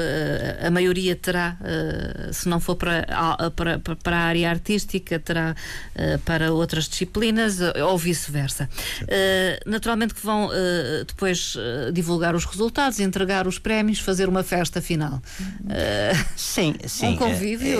[0.65, 3.05] a maioria terá, uh, se não for para,
[3.51, 5.55] para, para a área artística, terá
[6.25, 8.69] para outras disciplinas ou vice-versa.
[9.65, 10.49] naturalmente que vão
[11.05, 11.55] depois
[11.91, 15.21] divulgar os resultados, entregar os prémios, fazer uma festa final.
[16.35, 17.07] sim, sim.
[17.07, 17.79] Um convívio.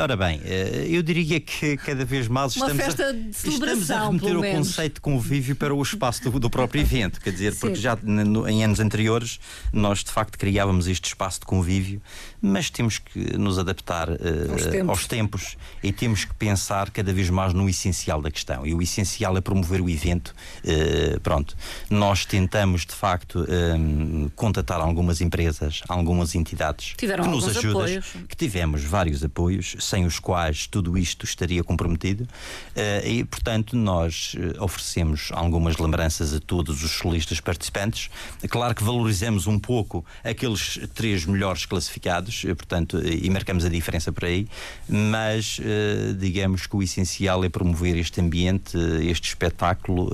[0.00, 0.40] Ora bem,
[0.88, 4.56] eu diria que cada vez mais uma estamos, festa de celebração, estamos a remeter o
[4.56, 8.48] conceito de convívio para o espaço do, do próprio evento, quer dizer, porque já no,
[8.48, 9.38] em anos anteriores
[9.72, 12.00] nós de facto criávamos este espaço de convívio,
[12.40, 14.88] mas temos que nos adaptar uh, aos, tempos.
[14.88, 15.56] aos, tempos.
[15.82, 18.66] e temos que pensar cada vez mais no essencial da questão.
[18.66, 20.34] E o essencial é promover o evento.
[20.64, 21.56] Uh, pronto,
[21.88, 27.86] nós tentamos de facto um, eh, contatar algumas empresas, algumas entidades Tiveram que nos ajudam,
[28.28, 32.24] que tivemos vários apoios, sem os quais tudo isto estaria comprometido.
[32.24, 38.10] Uh, e portanto nós oferecemos algumas lembranças a todos os solistas participantes.
[38.48, 43.68] Claro que valorizamos um pouco aqueles três melhores classificados, eh, portanto, eh, e marcamos a
[43.68, 44.48] diferença por aí,
[44.88, 50.10] mas eh, digamos que o essencial é promover este ambiente, este espetáculo,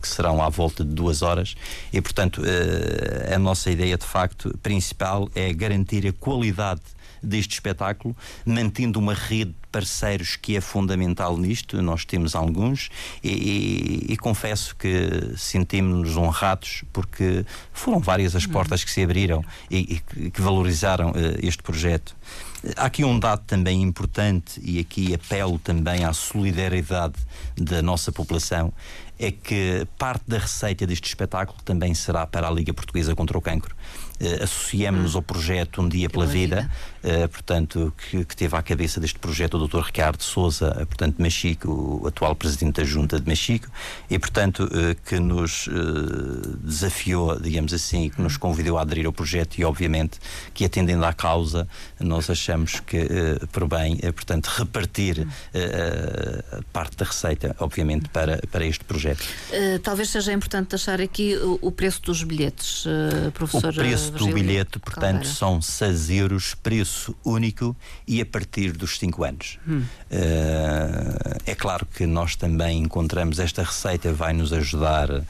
[0.00, 1.54] que serão à volta de duas horas,
[1.92, 2.42] e portanto,
[3.34, 6.80] a nossa ideia de facto principal é garantir a qualidade
[7.22, 11.80] deste espetáculo, mantendo uma rede de parceiros que é fundamental nisto.
[11.82, 12.90] Nós temos alguns
[13.22, 13.30] e,
[14.08, 20.02] e, e confesso que sentimos-nos honrados porque foram várias as portas que se abriram e,
[20.18, 22.16] e que valorizaram uh, este projeto.
[22.76, 27.14] Há aqui um dado também importante e aqui apelo também à solidariedade
[27.56, 28.72] da nossa população
[29.18, 33.40] é que parte da receita deste espetáculo também será para a Liga Portuguesa contra o
[33.40, 33.74] Cancro
[34.20, 36.70] uh, associamos-nos ao projeto Um Dia pela, pela Vida, vida.
[37.02, 39.80] Uh, portanto, que, que, teve à cabeça deste projeto o Dr.
[39.80, 43.68] Ricardo Souza, uh, portanto, de Machico, o atual presidente da Junta de Machico,
[44.08, 44.68] e, portanto,
[45.04, 45.68] que nos
[46.62, 50.18] desafiou, digamos assim, que nos convidou a aderir ao projeto e, obviamente,
[50.52, 51.66] que atendendo à causa,
[51.98, 53.06] nós achamos que,
[53.52, 55.26] por bem, portanto, repartir
[56.72, 59.24] parte da receita, obviamente, para, para este projeto.
[59.82, 62.84] talvez seja importante deixar aqui o, preço dos bilhetes,
[63.34, 63.70] professor.
[63.70, 66.89] O preço preço do bilhete, portanto, são 6 euros, preço
[67.24, 67.76] único
[68.06, 69.58] e a partir dos 5 anos.
[69.66, 69.84] Hum.
[70.10, 75.24] Uh, é claro que nós também encontramos esta receita, vai nos ajudar uh,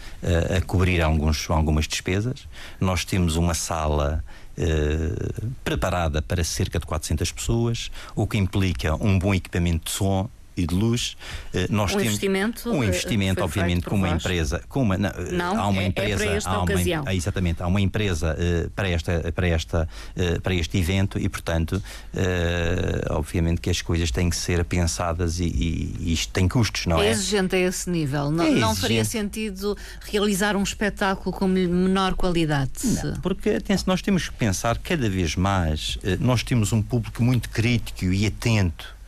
[0.56, 2.46] a cobrir alguns, algumas despesas.
[2.80, 4.24] Nós temos uma sala.
[4.58, 10.28] Uh, preparada para cerca de 400 pessoas, o que implica um bom equipamento de som,
[10.60, 11.16] e de luz.
[11.52, 14.22] Eh, nós um temos investimento, um investimento, obviamente, com uma vós.
[14.22, 16.62] empresa, com uma não, eh, não, há uma é, empresa, é para esta há uma,
[16.62, 17.04] ocasião.
[17.06, 21.28] Há, exatamente, há uma empresa uh, para esta para esta uh, para este evento e,
[21.28, 26.46] portanto, uh, obviamente que as coisas têm que ser pensadas e, e, e isto tem
[26.46, 27.08] custos, não é?
[27.08, 28.30] É exigente a esse nível.
[28.30, 32.70] Não, é não faria sentido realizar um espetáculo com menor qualidade.
[32.84, 35.98] Não, porque atenção, nós temos que pensar cada vez mais.
[36.20, 38.99] nós temos um público muito crítico e atento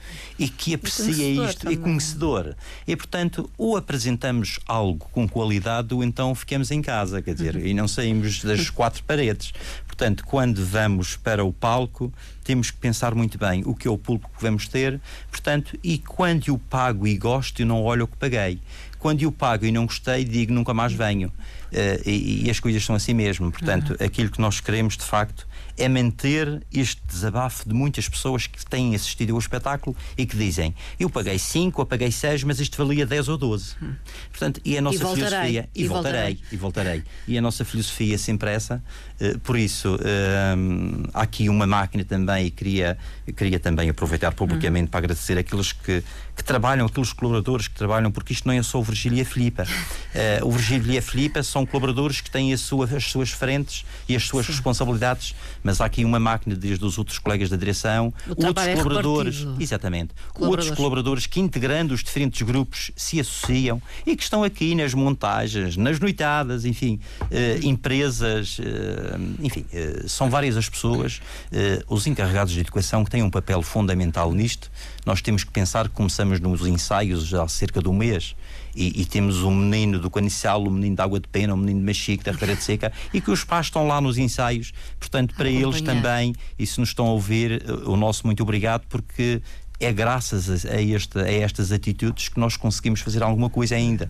[0.43, 1.79] e que aprecia e isto também.
[1.79, 2.57] e conhecedor.
[2.87, 7.67] E, portanto, ou apresentamos algo com qualidade ou então ficamos em casa, quer dizer, uhum.
[7.67, 9.53] e não saímos das quatro paredes.
[9.87, 13.97] Portanto, quando vamos para o palco, temos que pensar muito bem o que é o
[13.97, 15.01] público que vamos ter,
[15.31, 18.59] portanto, e quando eu pago e gosto, eu não olho o que paguei.
[19.03, 21.27] Quando eu pago e não gostei, digo nunca mais venho.
[21.27, 23.51] Uh, e, e, as coisas são assim mesmo.
[23.51, 24.07] Portanto, uhum.
[24.07, 25.45] aquilo que nós queremos, de facto,
[25.77, 30.73] é manter este desabafo de muitas pessoas que têm assistido ao espetáculo e que dizem:
[31.01, 33.75] Eu paguei 5 ou paguei 6, mas isto valia 10 ou 12.
[33.83, 33.95] Hum.
[34.31, 35.69] Portanto, e a nossa e filosofia.
[35.75, 37.03] E, e voltarei, voltarei, e voltarei.
[37.27, 38.81] E a nossa filosofia é sempre essa.
[39.21, 42.97] Uh, por isso, uh, há aqui uma máquina também e queria,
[43.37, 44.91] queria também aproveitar publicamente hum.
[44.91, 48.79] para agradecer aqueles que, que trabalham, aqueles colaboradores que trabalham, porque isto não é só
[48.79, 49.65] o Virgílio e a Filipa.
[49.65, 54.17] Uh, o Virgílio e a Filipa são colaboradores que têm sua, as suas frentes e
[54.17, 54.53] as suas Sim.
[54.53, 59.47] responsabilidades mas há aqui uma máquina desde os outros colegas da direção, outros é colaboradores,
[59.59, 60.43] exatamente, colaboradores.
[60.43, 65.77] outros colaboradores que integrando os diferentes grupos se associam e que estão aqui nas montagens,
[65.77, 69.65] nas noitadas, enfim, eh, empresas, eh, enfim,
[70.07, 71.21] são várias as pessoas,
[71.89, 74.71] os encarregados de educação que têm um papel fundamental nisto.
[75.05, 78.35] Nós temos que pensar que começamos nos ensaios já há cerca de um mês
[78.75, 81.81] e, e, temos um menino do Canicial, um menino da Água de Pena, um menino
[81.81, 84.73] de Machique, da Ribeira de Seca, e que os pais estão lá nos ensaios.
[84.99, 89.43] Portanto, para eles também, e se nos estão a ouvir, o nosso muito obrigado, porque
[89.79, 94.09] é graças a, este, a, estas atitudes que nós conseguimos fazer alguma coisa ainda.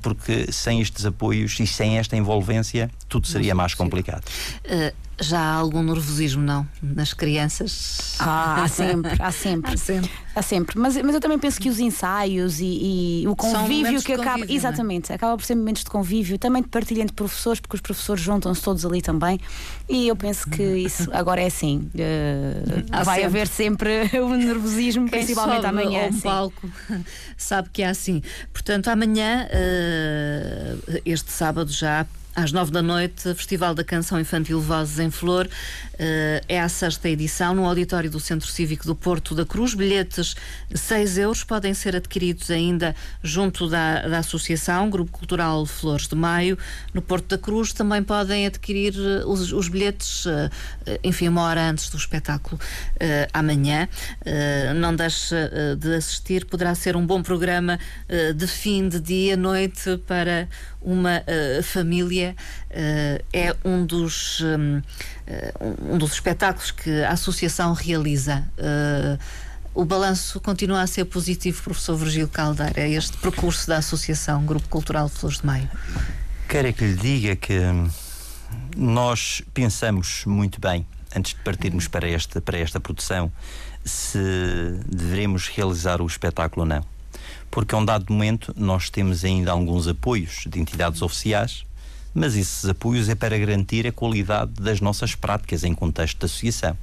[0.00, 4.24] Porque sem estes apoios e sem esta envolvência, tudo seria mais complicado.
[4.64, 6.66] Uh, já há algum nervosismo, não?
[6.82, 8.16] Nas crianças?
[8.18, 9.72] Ah, há sempre, há sempre.
[9.72, 10.10] há sempre.
[10.34, 10.78] Há sempre.
[10.78, 14.32] Mas, mas eu também penso que os ensaios e, e o convívio que acaba.
[14.32, 14.56] Convívio, é?
[14.56, 15.14] exatamente, é?
[15.14, 18.62] acaba por ser momentos de convívio, também de partilha entre professores, porque os professores juntam-se
[18.62, 19.38] todos ali também.
[19.88, 21.90] E eu penso que isso agora é assim.
[21.94, 23.24] Uh, vai sempre.
[23.24, 26.08] haver sempre um nervosismo, Quem principalmente amanhã.
[26.08, 26.70] Um palco
[27.36, 28.22] sabe que é assim.
[28.52, 34.98] Portanto, amanhã, uh, este sábado já às nove da noite, Festival da Canção Infantil Vozes
[34.98, 35.46] em Flor.
[35.46, 39.74] Uh, é a sexta edição no auditório do Centro Cívico do Porto da Cruz.
[39.74, 40.34] Bilhetes
[40.74, 46.58] 6 euros podem ser adquiridos ainda junto da, da Associação Grupo Cultural Flores de Maio.
[46.94, 50.50] No Porto da Cruz também podem adquirir eh, os, os bilhetes, uh,
[51.04, 52.58] enfim, uma hora antes do espetáculo
[53.32, 53.88] amanhã.
[54.76, 55.34] não deixe
[55.78, 57.78] de assistir, poderá ser um bom programa
[58.36, 60.48] de fim de dia, noite para
[60.84, 61.62] uma uh,
[62.22, 62.36] família
[62.70, 64.82] uh, é um dos, um,
[65.26, 68.44] eh, um, dos espetáculos que a Associação realiza.
[69.74, 74.68] o balanço continua a ser positivo, professor Virgílio Caldeira, é este percurso da Associação Grupo
[74.68, 75.68] Cultural Flores de Maio.
[76.48, 77.58] Quero que lhe diga que
[78.76, 83.32] nós pensamos muito bem, antes de partirmos para esta, para esta produção,
[83.84, 84.18] se
[84.86, 86.92] devemos realizar o espetáculo ou não
[87.52, 91.64] porque a um dado momento nós temos ainda alguns apoios de entidades oficiais
[92.14, 96.76] mas esses apoios é para garantir a qualidade das nossas práticas em contexto de associação.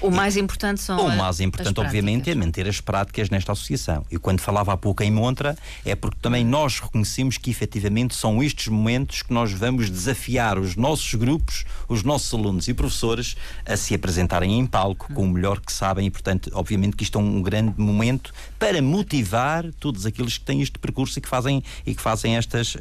[0.00, 4.04] O mais importante são O mais importante, obviamente, é manter as práticas nesta associação.
[4.10, 8.42] E quando falava há pouco em Montra, é porque também nós reconhecemos que efetivamente são
[8.42, 13.76] estes momentos que nós vamos desafiar os nossos grupos, os nossos alunos e professores a
[13.76, 17.22] se apresentarem em palco com o melhor que sabem e, portanto, obviamente que isto é
[17.22, 21.94] um grande momento para motivar todos aqueles que têm este percurso e que fazem, e
[21.94, 22.78] que fazem estas, uh,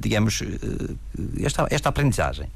[0.00, 0.96] digamos, uh,
[1.38, 2.48] esta, esta aprendizagem.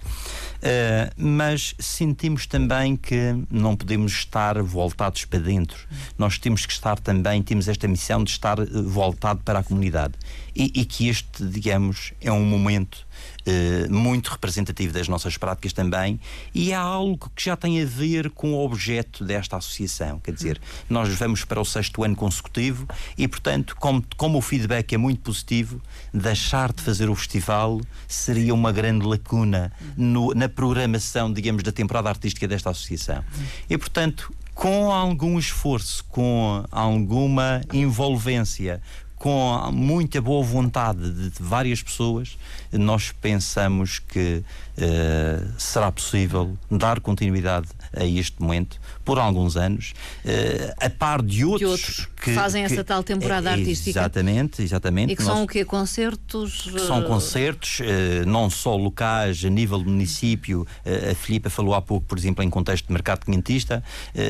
[0.62, 5.88] Uh, mas sentimos também que não podemos estar voltados para dentro.
[6.16, 10.14] Nós temos que estar também, temos esta missão de estar voltado para a comunidade.
[10.54, 13.06] E, e que este, digamos, é um momento
[13.44, 16.20] eh, muito representativo das nossas práticas também,
[16.54, 20.20] e é algo que já tem a ver com o objeto desta associação.
[20.20, 22.86] Quer dizer, nós vamos para o sexto ano consecutivo
[23.18, 25.82] e, portanto, como, como o feedback é muito positivo,
[26.14, 32.08] deixar de fazer o festival seria uma grande lacuna no, na programação, digamos, da temporada
[32.08, 33.24] artística desta associação.
[33.68, 38.80] E, portanto, com algum esforço, com alguma envolvência,
[39.22, 42.36] com muita boa vontade de várias pessoas,
[42.72, 44.42] nós pensamos que
[44.76, 51.44] uh, será possível dar continuidade a este momento por alguns anos, uh, a par de
[51.44, 53.90] outros, de outros que fazem que, essa tal temporada é, artística.
[54.00, 55.12] Exatamente, exatamente.
[55.12, 55.64] E que nós, são o quê?
[55.64, 56.62] Concertos?
[56.62, 60.66] Que são concertos, uh, não só locais, a nível do município.
[60.84, 63.84] A Filipa falou há pouco, por exemplo, em contexto de mercado quintista.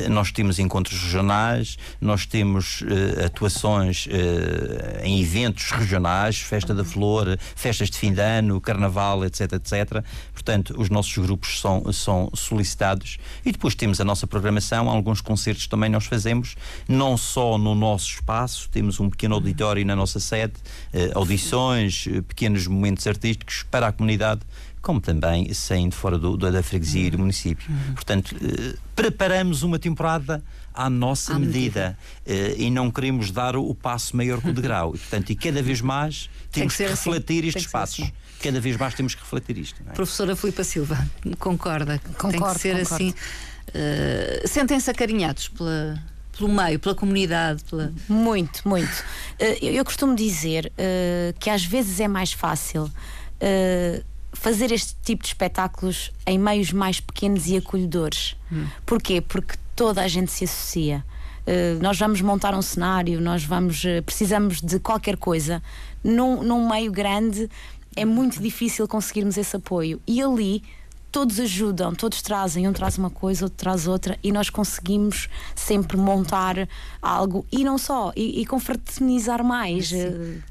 [0.09, 2.83] nós temos encontros regionais, nós temos
[3.25, 4.07] atuações
[5.03, 10.03] em eventos regionais, Festa da Flor, festas de fim de ano, Carnaval, etc, etc.
[10.33, 15.67] Portanto, os nossos grupos são, são solicitados e depois temos a nossa programação, alguns concertos
[15.67, 16.55] também nós fazemos,
[16.87, 20.53] não só no nosso espaço, temos um pequeno auditório na nossa sede,
[20.93, 24.41] eh, audições, eh, pequenos momentos artísticos para a comunidade
[24.83, 27.71] como também saindo fora do, da freguesia e do município.
[27.71, 27.93] Uhum.
[27.93, 32.55] Portanto, eh, preparamos uma temporada à nossa à medida, medida.
[32.59, 34.93] Eh, e não queremos dar o, o passo maior que o degrau.
[34.93, 36.93] E, portanto, e cada vez mais temos que, que assim.
[36.93, 37.47] refletir assim.
[37.47, 38.03] estes passos.
[38.03, 38.13] Assim.
[38.41, 39.81] Cada vez mais temos que refletir isto.
[39.87, 39.93] É?
[39.93, 41.09] Professora Filipa Silva,
[41.39, 41.97] concorda?
[42.17, 42.93] Concordo, Tem que ser concordo.
[42.93, 43.09] assim.
[43.69, 45.97] Uh, Sentem-se acarinhados pela,
[46.37, 47.63] pelo meio, pela comunidade?
[47.63, 47.93] Pela...
[48.09, 48.91] Muito, muito.
[49.39, 54.95] Uh, eu, eu, costumo dizer uh, que às vezes é mais fácil uh, fazer este
[55.03, 58.35] tipo de espetáculos em meios mais pequenos e acolhedores.
[58.51, 58.65] Hum.
[58.85, 59.21] Porquê?
[59.21, 61.05] Porque toda a gente se associa.
[61.45, 65.61] Uh, nós vamos montar um cenário, nós vamos uh, precisamos de qualquer coisa.
[66.03, 67.49] Num, num meio grande
[67.95, 70.01] é muito difícil conseguirmos esse apoio.
[70.07, 70.63] E ali
[71.11, 75.95] todos ajudam, todos trazem, um traz uma coisa, outro traz outra, e nós conseguimos sempre
[75.95, 76.67] montar
[77.01, 79.91] algo e não só, e, e confraternizar mais.
[79.91, 80.41] Uh,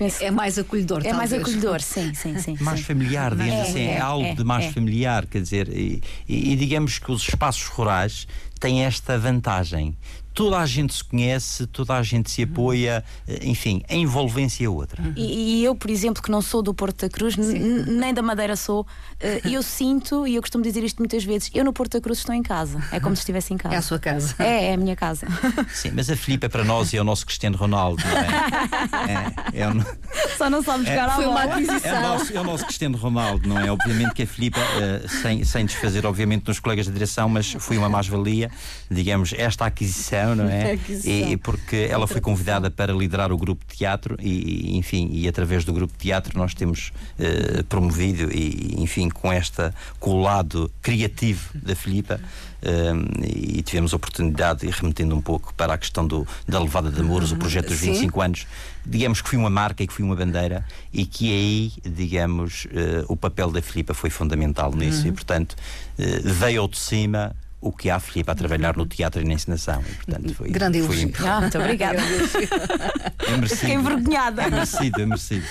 [0.00, 1.30] Penso é mais acolhedor, É talvez.
[1.30, 2.56] mais acolhedor, sim, sim, sim.
[2.60, 2.86] Mais sim.
[2.86, 4.70] familiar, digamos é, assim, é, é algo é, de mais é.
[4.72, 8.26] familiar, quer dizer, e, e, e digamos que os espaços rurais
[8.60, 9.96] têm esta vantagem
[10.40, 14.68] toda a gente se conhece, toda a gente se apoia, eh, enfim, a envolvência é
[14.68, 15.02] outra.
[15.16, 18.56] E, e eu, por exemplo, que não sou do Porto da Cruz, nem da Madeira
[18.56, 22.00] sou, uh, eu sinto, e eu costumo dizer isto muitas vezes, eu no Porto da
[22.00, 22.82] Cruz estou em casa.
[22.92, 23.74] É como se estivesse em casa.
[23.74, 24.34] É a sua casa.
[24.38, 25.26] É, é a minha casa.
[25.74, 29.52] Sim, mas a Filipe é para nós e é o nosso Cristiano Ronaldo, não é?
[29.52, 30.38] é, é o...
[30.38, 31.90] Só não sabe jogar é, Foi uma aquisição.
[31.90, 33.70] É o, nosso, é o nosso Cristiano Ronaldo, não é?
[33.70, 37.76] Obviamente que a Filipe, uh, sem, sem desfazer, obviamente, nos colegas de direção, mas foi
[37.76, 38.49] uma mais-valia,
[38.90, 40.78] digamos, esta aquisição, não é?
[41.04, 45.64] E, porque ela foi convidada para liderar o grupo de teatro e, enfim, e através
[45.64, 50.70] do grupo de teatro nós temos uh, promovido e, enfim, com esta, com o lado
[50.82, 52.20] criativo da Filipa
[52.62, 56.90] uh, e tivemos a oportunidade, e remetendo um pouco para a questão do, da levada
[56.90, 58.24] de Amores, o projeto dos 25 Sim.
[58.24, 58.46] anos,
[58.84, 63.04] digamos que foi uma marca e que foi uma bandeira e que aí, digamos, uh,
[63.08, 65.08] o papel da Filipa foi fundamental nisso uhum.
[65.08, 65.56] e, portanto,
[66.24, 69.82] veio ao de cima o que há Filipe a trabalhar no teatro e na encenação.
[69.86, 71.12] E, portanto, foi, Grande foi elogio.
[71.26, 71.98] Ah, muito obrigada.
[71.98, 73.56] é merecido.
[73.56, 74.42] Fiquei envergonhada.
[74.42, 75.44] É merecido, é merecido.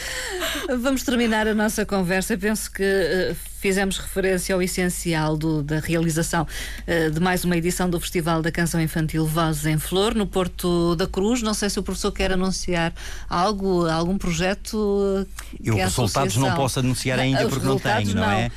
[0.79, 2.35] Vamos terminar a nossa conversa.
[2.35, 6.47] Penso que uh, fizemos referência ao essencial do, da realização
[6.87, 10.95] uh, de mais uma edição do Festival da Canção Infantil Vozes em Flor, no Porto
[10.95, 11.43] da Cruz.
[11.43, 12.91] Não sei se o professor quer anunciar
[13.29, 15.27] algo, algum projeto.
[15.63, 18.31] Eu os resultados não posso anunciar ainda porque não tenho, não, não.
[18.31, 18.49] é?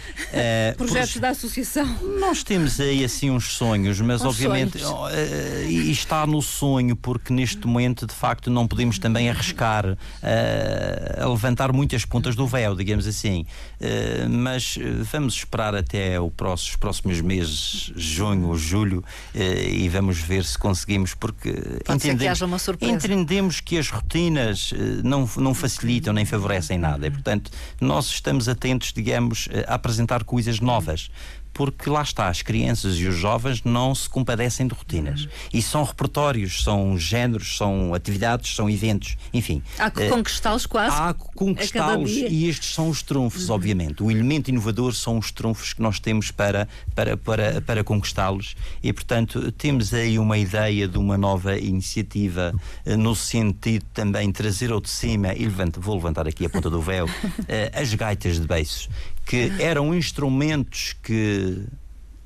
[0.73, 1.87] Uh, Projetos da associação.
[2.19, 5.13] Nós temos aí assim uns sonhos, mas uns obviamente sonhos.
[5.13, 9.97] Uh, está no sonho porque neste momento de facto não podemos também arriscar uh,
[11.23, 13.45] a levantar muitas pontas do véu, digamos assim.
[14.31, 14.79] mas
[15.11, 21.15] vamos esperar até próximo, os próximos meses, junho ou julho, e vamos ver se conseguimos,
[21.15, 21.51] porque
[21.89, 22.41] entendemos
[22.79, 24.73] que, entendemos que as rotinas
[25.03, 27.07] não, não facilitam nem favorecem nada.
[27.07, 31.11] E, portanto, nós estamos atentos, digamos, a apresentar coisas novas
[31.53, 35.25] porque lá está, as crianças e os jovens não se compadecem de rotinas.
[35.25, 35.31] Uhum.
[35.53, 39.63] E são repertórios, são géneros, são atividades, são eventos, enfim.
[39.79, 40.97] Há que conquistá-los quase.
[40.97, 43.55] Há que conquistá-los e estes são os trunfos, uhum.
[43.55, 44.03] obviamente.
[44.03, 48.93] O elemento inovador são os trunfos que nós temos para, para, para, para conquistá-los e,
[48.93, 54.81] portanto, temos aí uma ideia de uma nova iniciativa eh, no sentido também trazer ao
[54.81, 55.47] de cima, e
[55.79, 57.07] vou levantar aqui a ponta do véu,
[57.49, 58.89] eh, as gaitas de beiços
[59.33, 61.65] que eram instrumentos que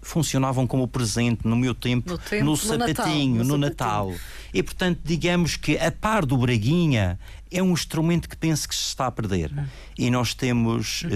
[0.03, 4.07] funcionavam como presente no meu tempo, no, tempo, no sapatinho, no Natal.
[4.07, 4.27] No Natal.
[4.53, 7.17] E portanto, digamos que a par do Braguinha
[7.51, 9.53] é um instrumento que penso que se está a perder.
[9.53, 9.65] Hum.
[9.97, 11.09] E nós temos uh,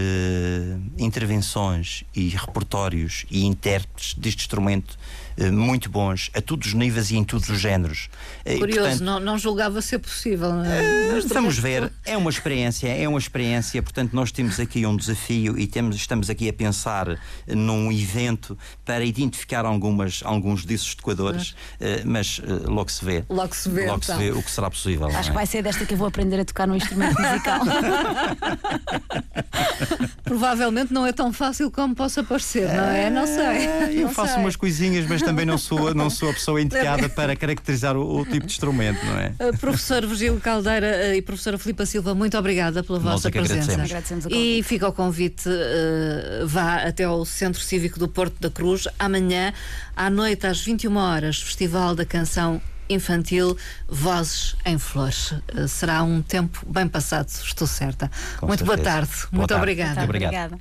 [0.97, 4.99] intervenções e repertórios e intérpretes deste instrumento
[5.39, 8.09] uh, muito bons, a todos os níveis e em todos os géneros.
[8.47, 10.51] Uh, Curioso, portanto, não, não julgava ser possível.
[10.64, 11.20] É?
[11.28, 15.66] vamos ver, é uma experiência, é uma experiência, portanto, nós temos aqui um desafio e
[15.66, 21.55] temos, estamos aqui a pensar num evento para identificar algumas, alguns desses tocadores,
[22.05, 23.24] mas logo se vê.
[23.28, 23.87] Logo se vê.
[23.87, 24.16] Logo então.
[24.16, 25.09] se vê o que será possível.
[25.09, 25.22] Acho é?
[25.24, 27.61] que vai ser desta que eu vou aprender aprender a tocar num instrumento musical.
[30.23, 33.09] Provavelmente não é tão fácil como possa parecer, não é?
[33.11, 33.99] Não sei.
[33.99, 34.43] Eu não faço sei.
[34.43, 38.25] umas coisinhas, mas também não sou, não sou a pessoa indicada para caracterizar o, o,
[38.25, 39.33] tipo de instrumento, não é?
[39.41, 43.31] Uh, professor Virgílio Caldeira uh, e professora Filipa Silva, muito obrigada pela Nós vossa é
[43.31, 43.73] presença.
[43.73, 43.91] Agradecemos.
[43.91, 48.87] Agradecemos e fica o convite, uh, vá até ao Centro Cívico do Porto da Cruz,
[48.99, 49.53] amanhã,
[49.97, 52.61] à noite, às 21 horas, Festival da Canção
[52.91, 53.57] infantil
[53.88, 55.32] Vozes em Flores.
[55.55, 58.11] Uh, será um tempo bem passado, estou certa.
[58.38, 58.97] Com Muito boa certeza.
[58.97, 59.12] tarde.
[59.12, 59.62] Boa Muito tarde.
[59.62, 59.95] obrigada.
[59.95, 60.05] Muito.
[60.05, 60.61] Obrigada.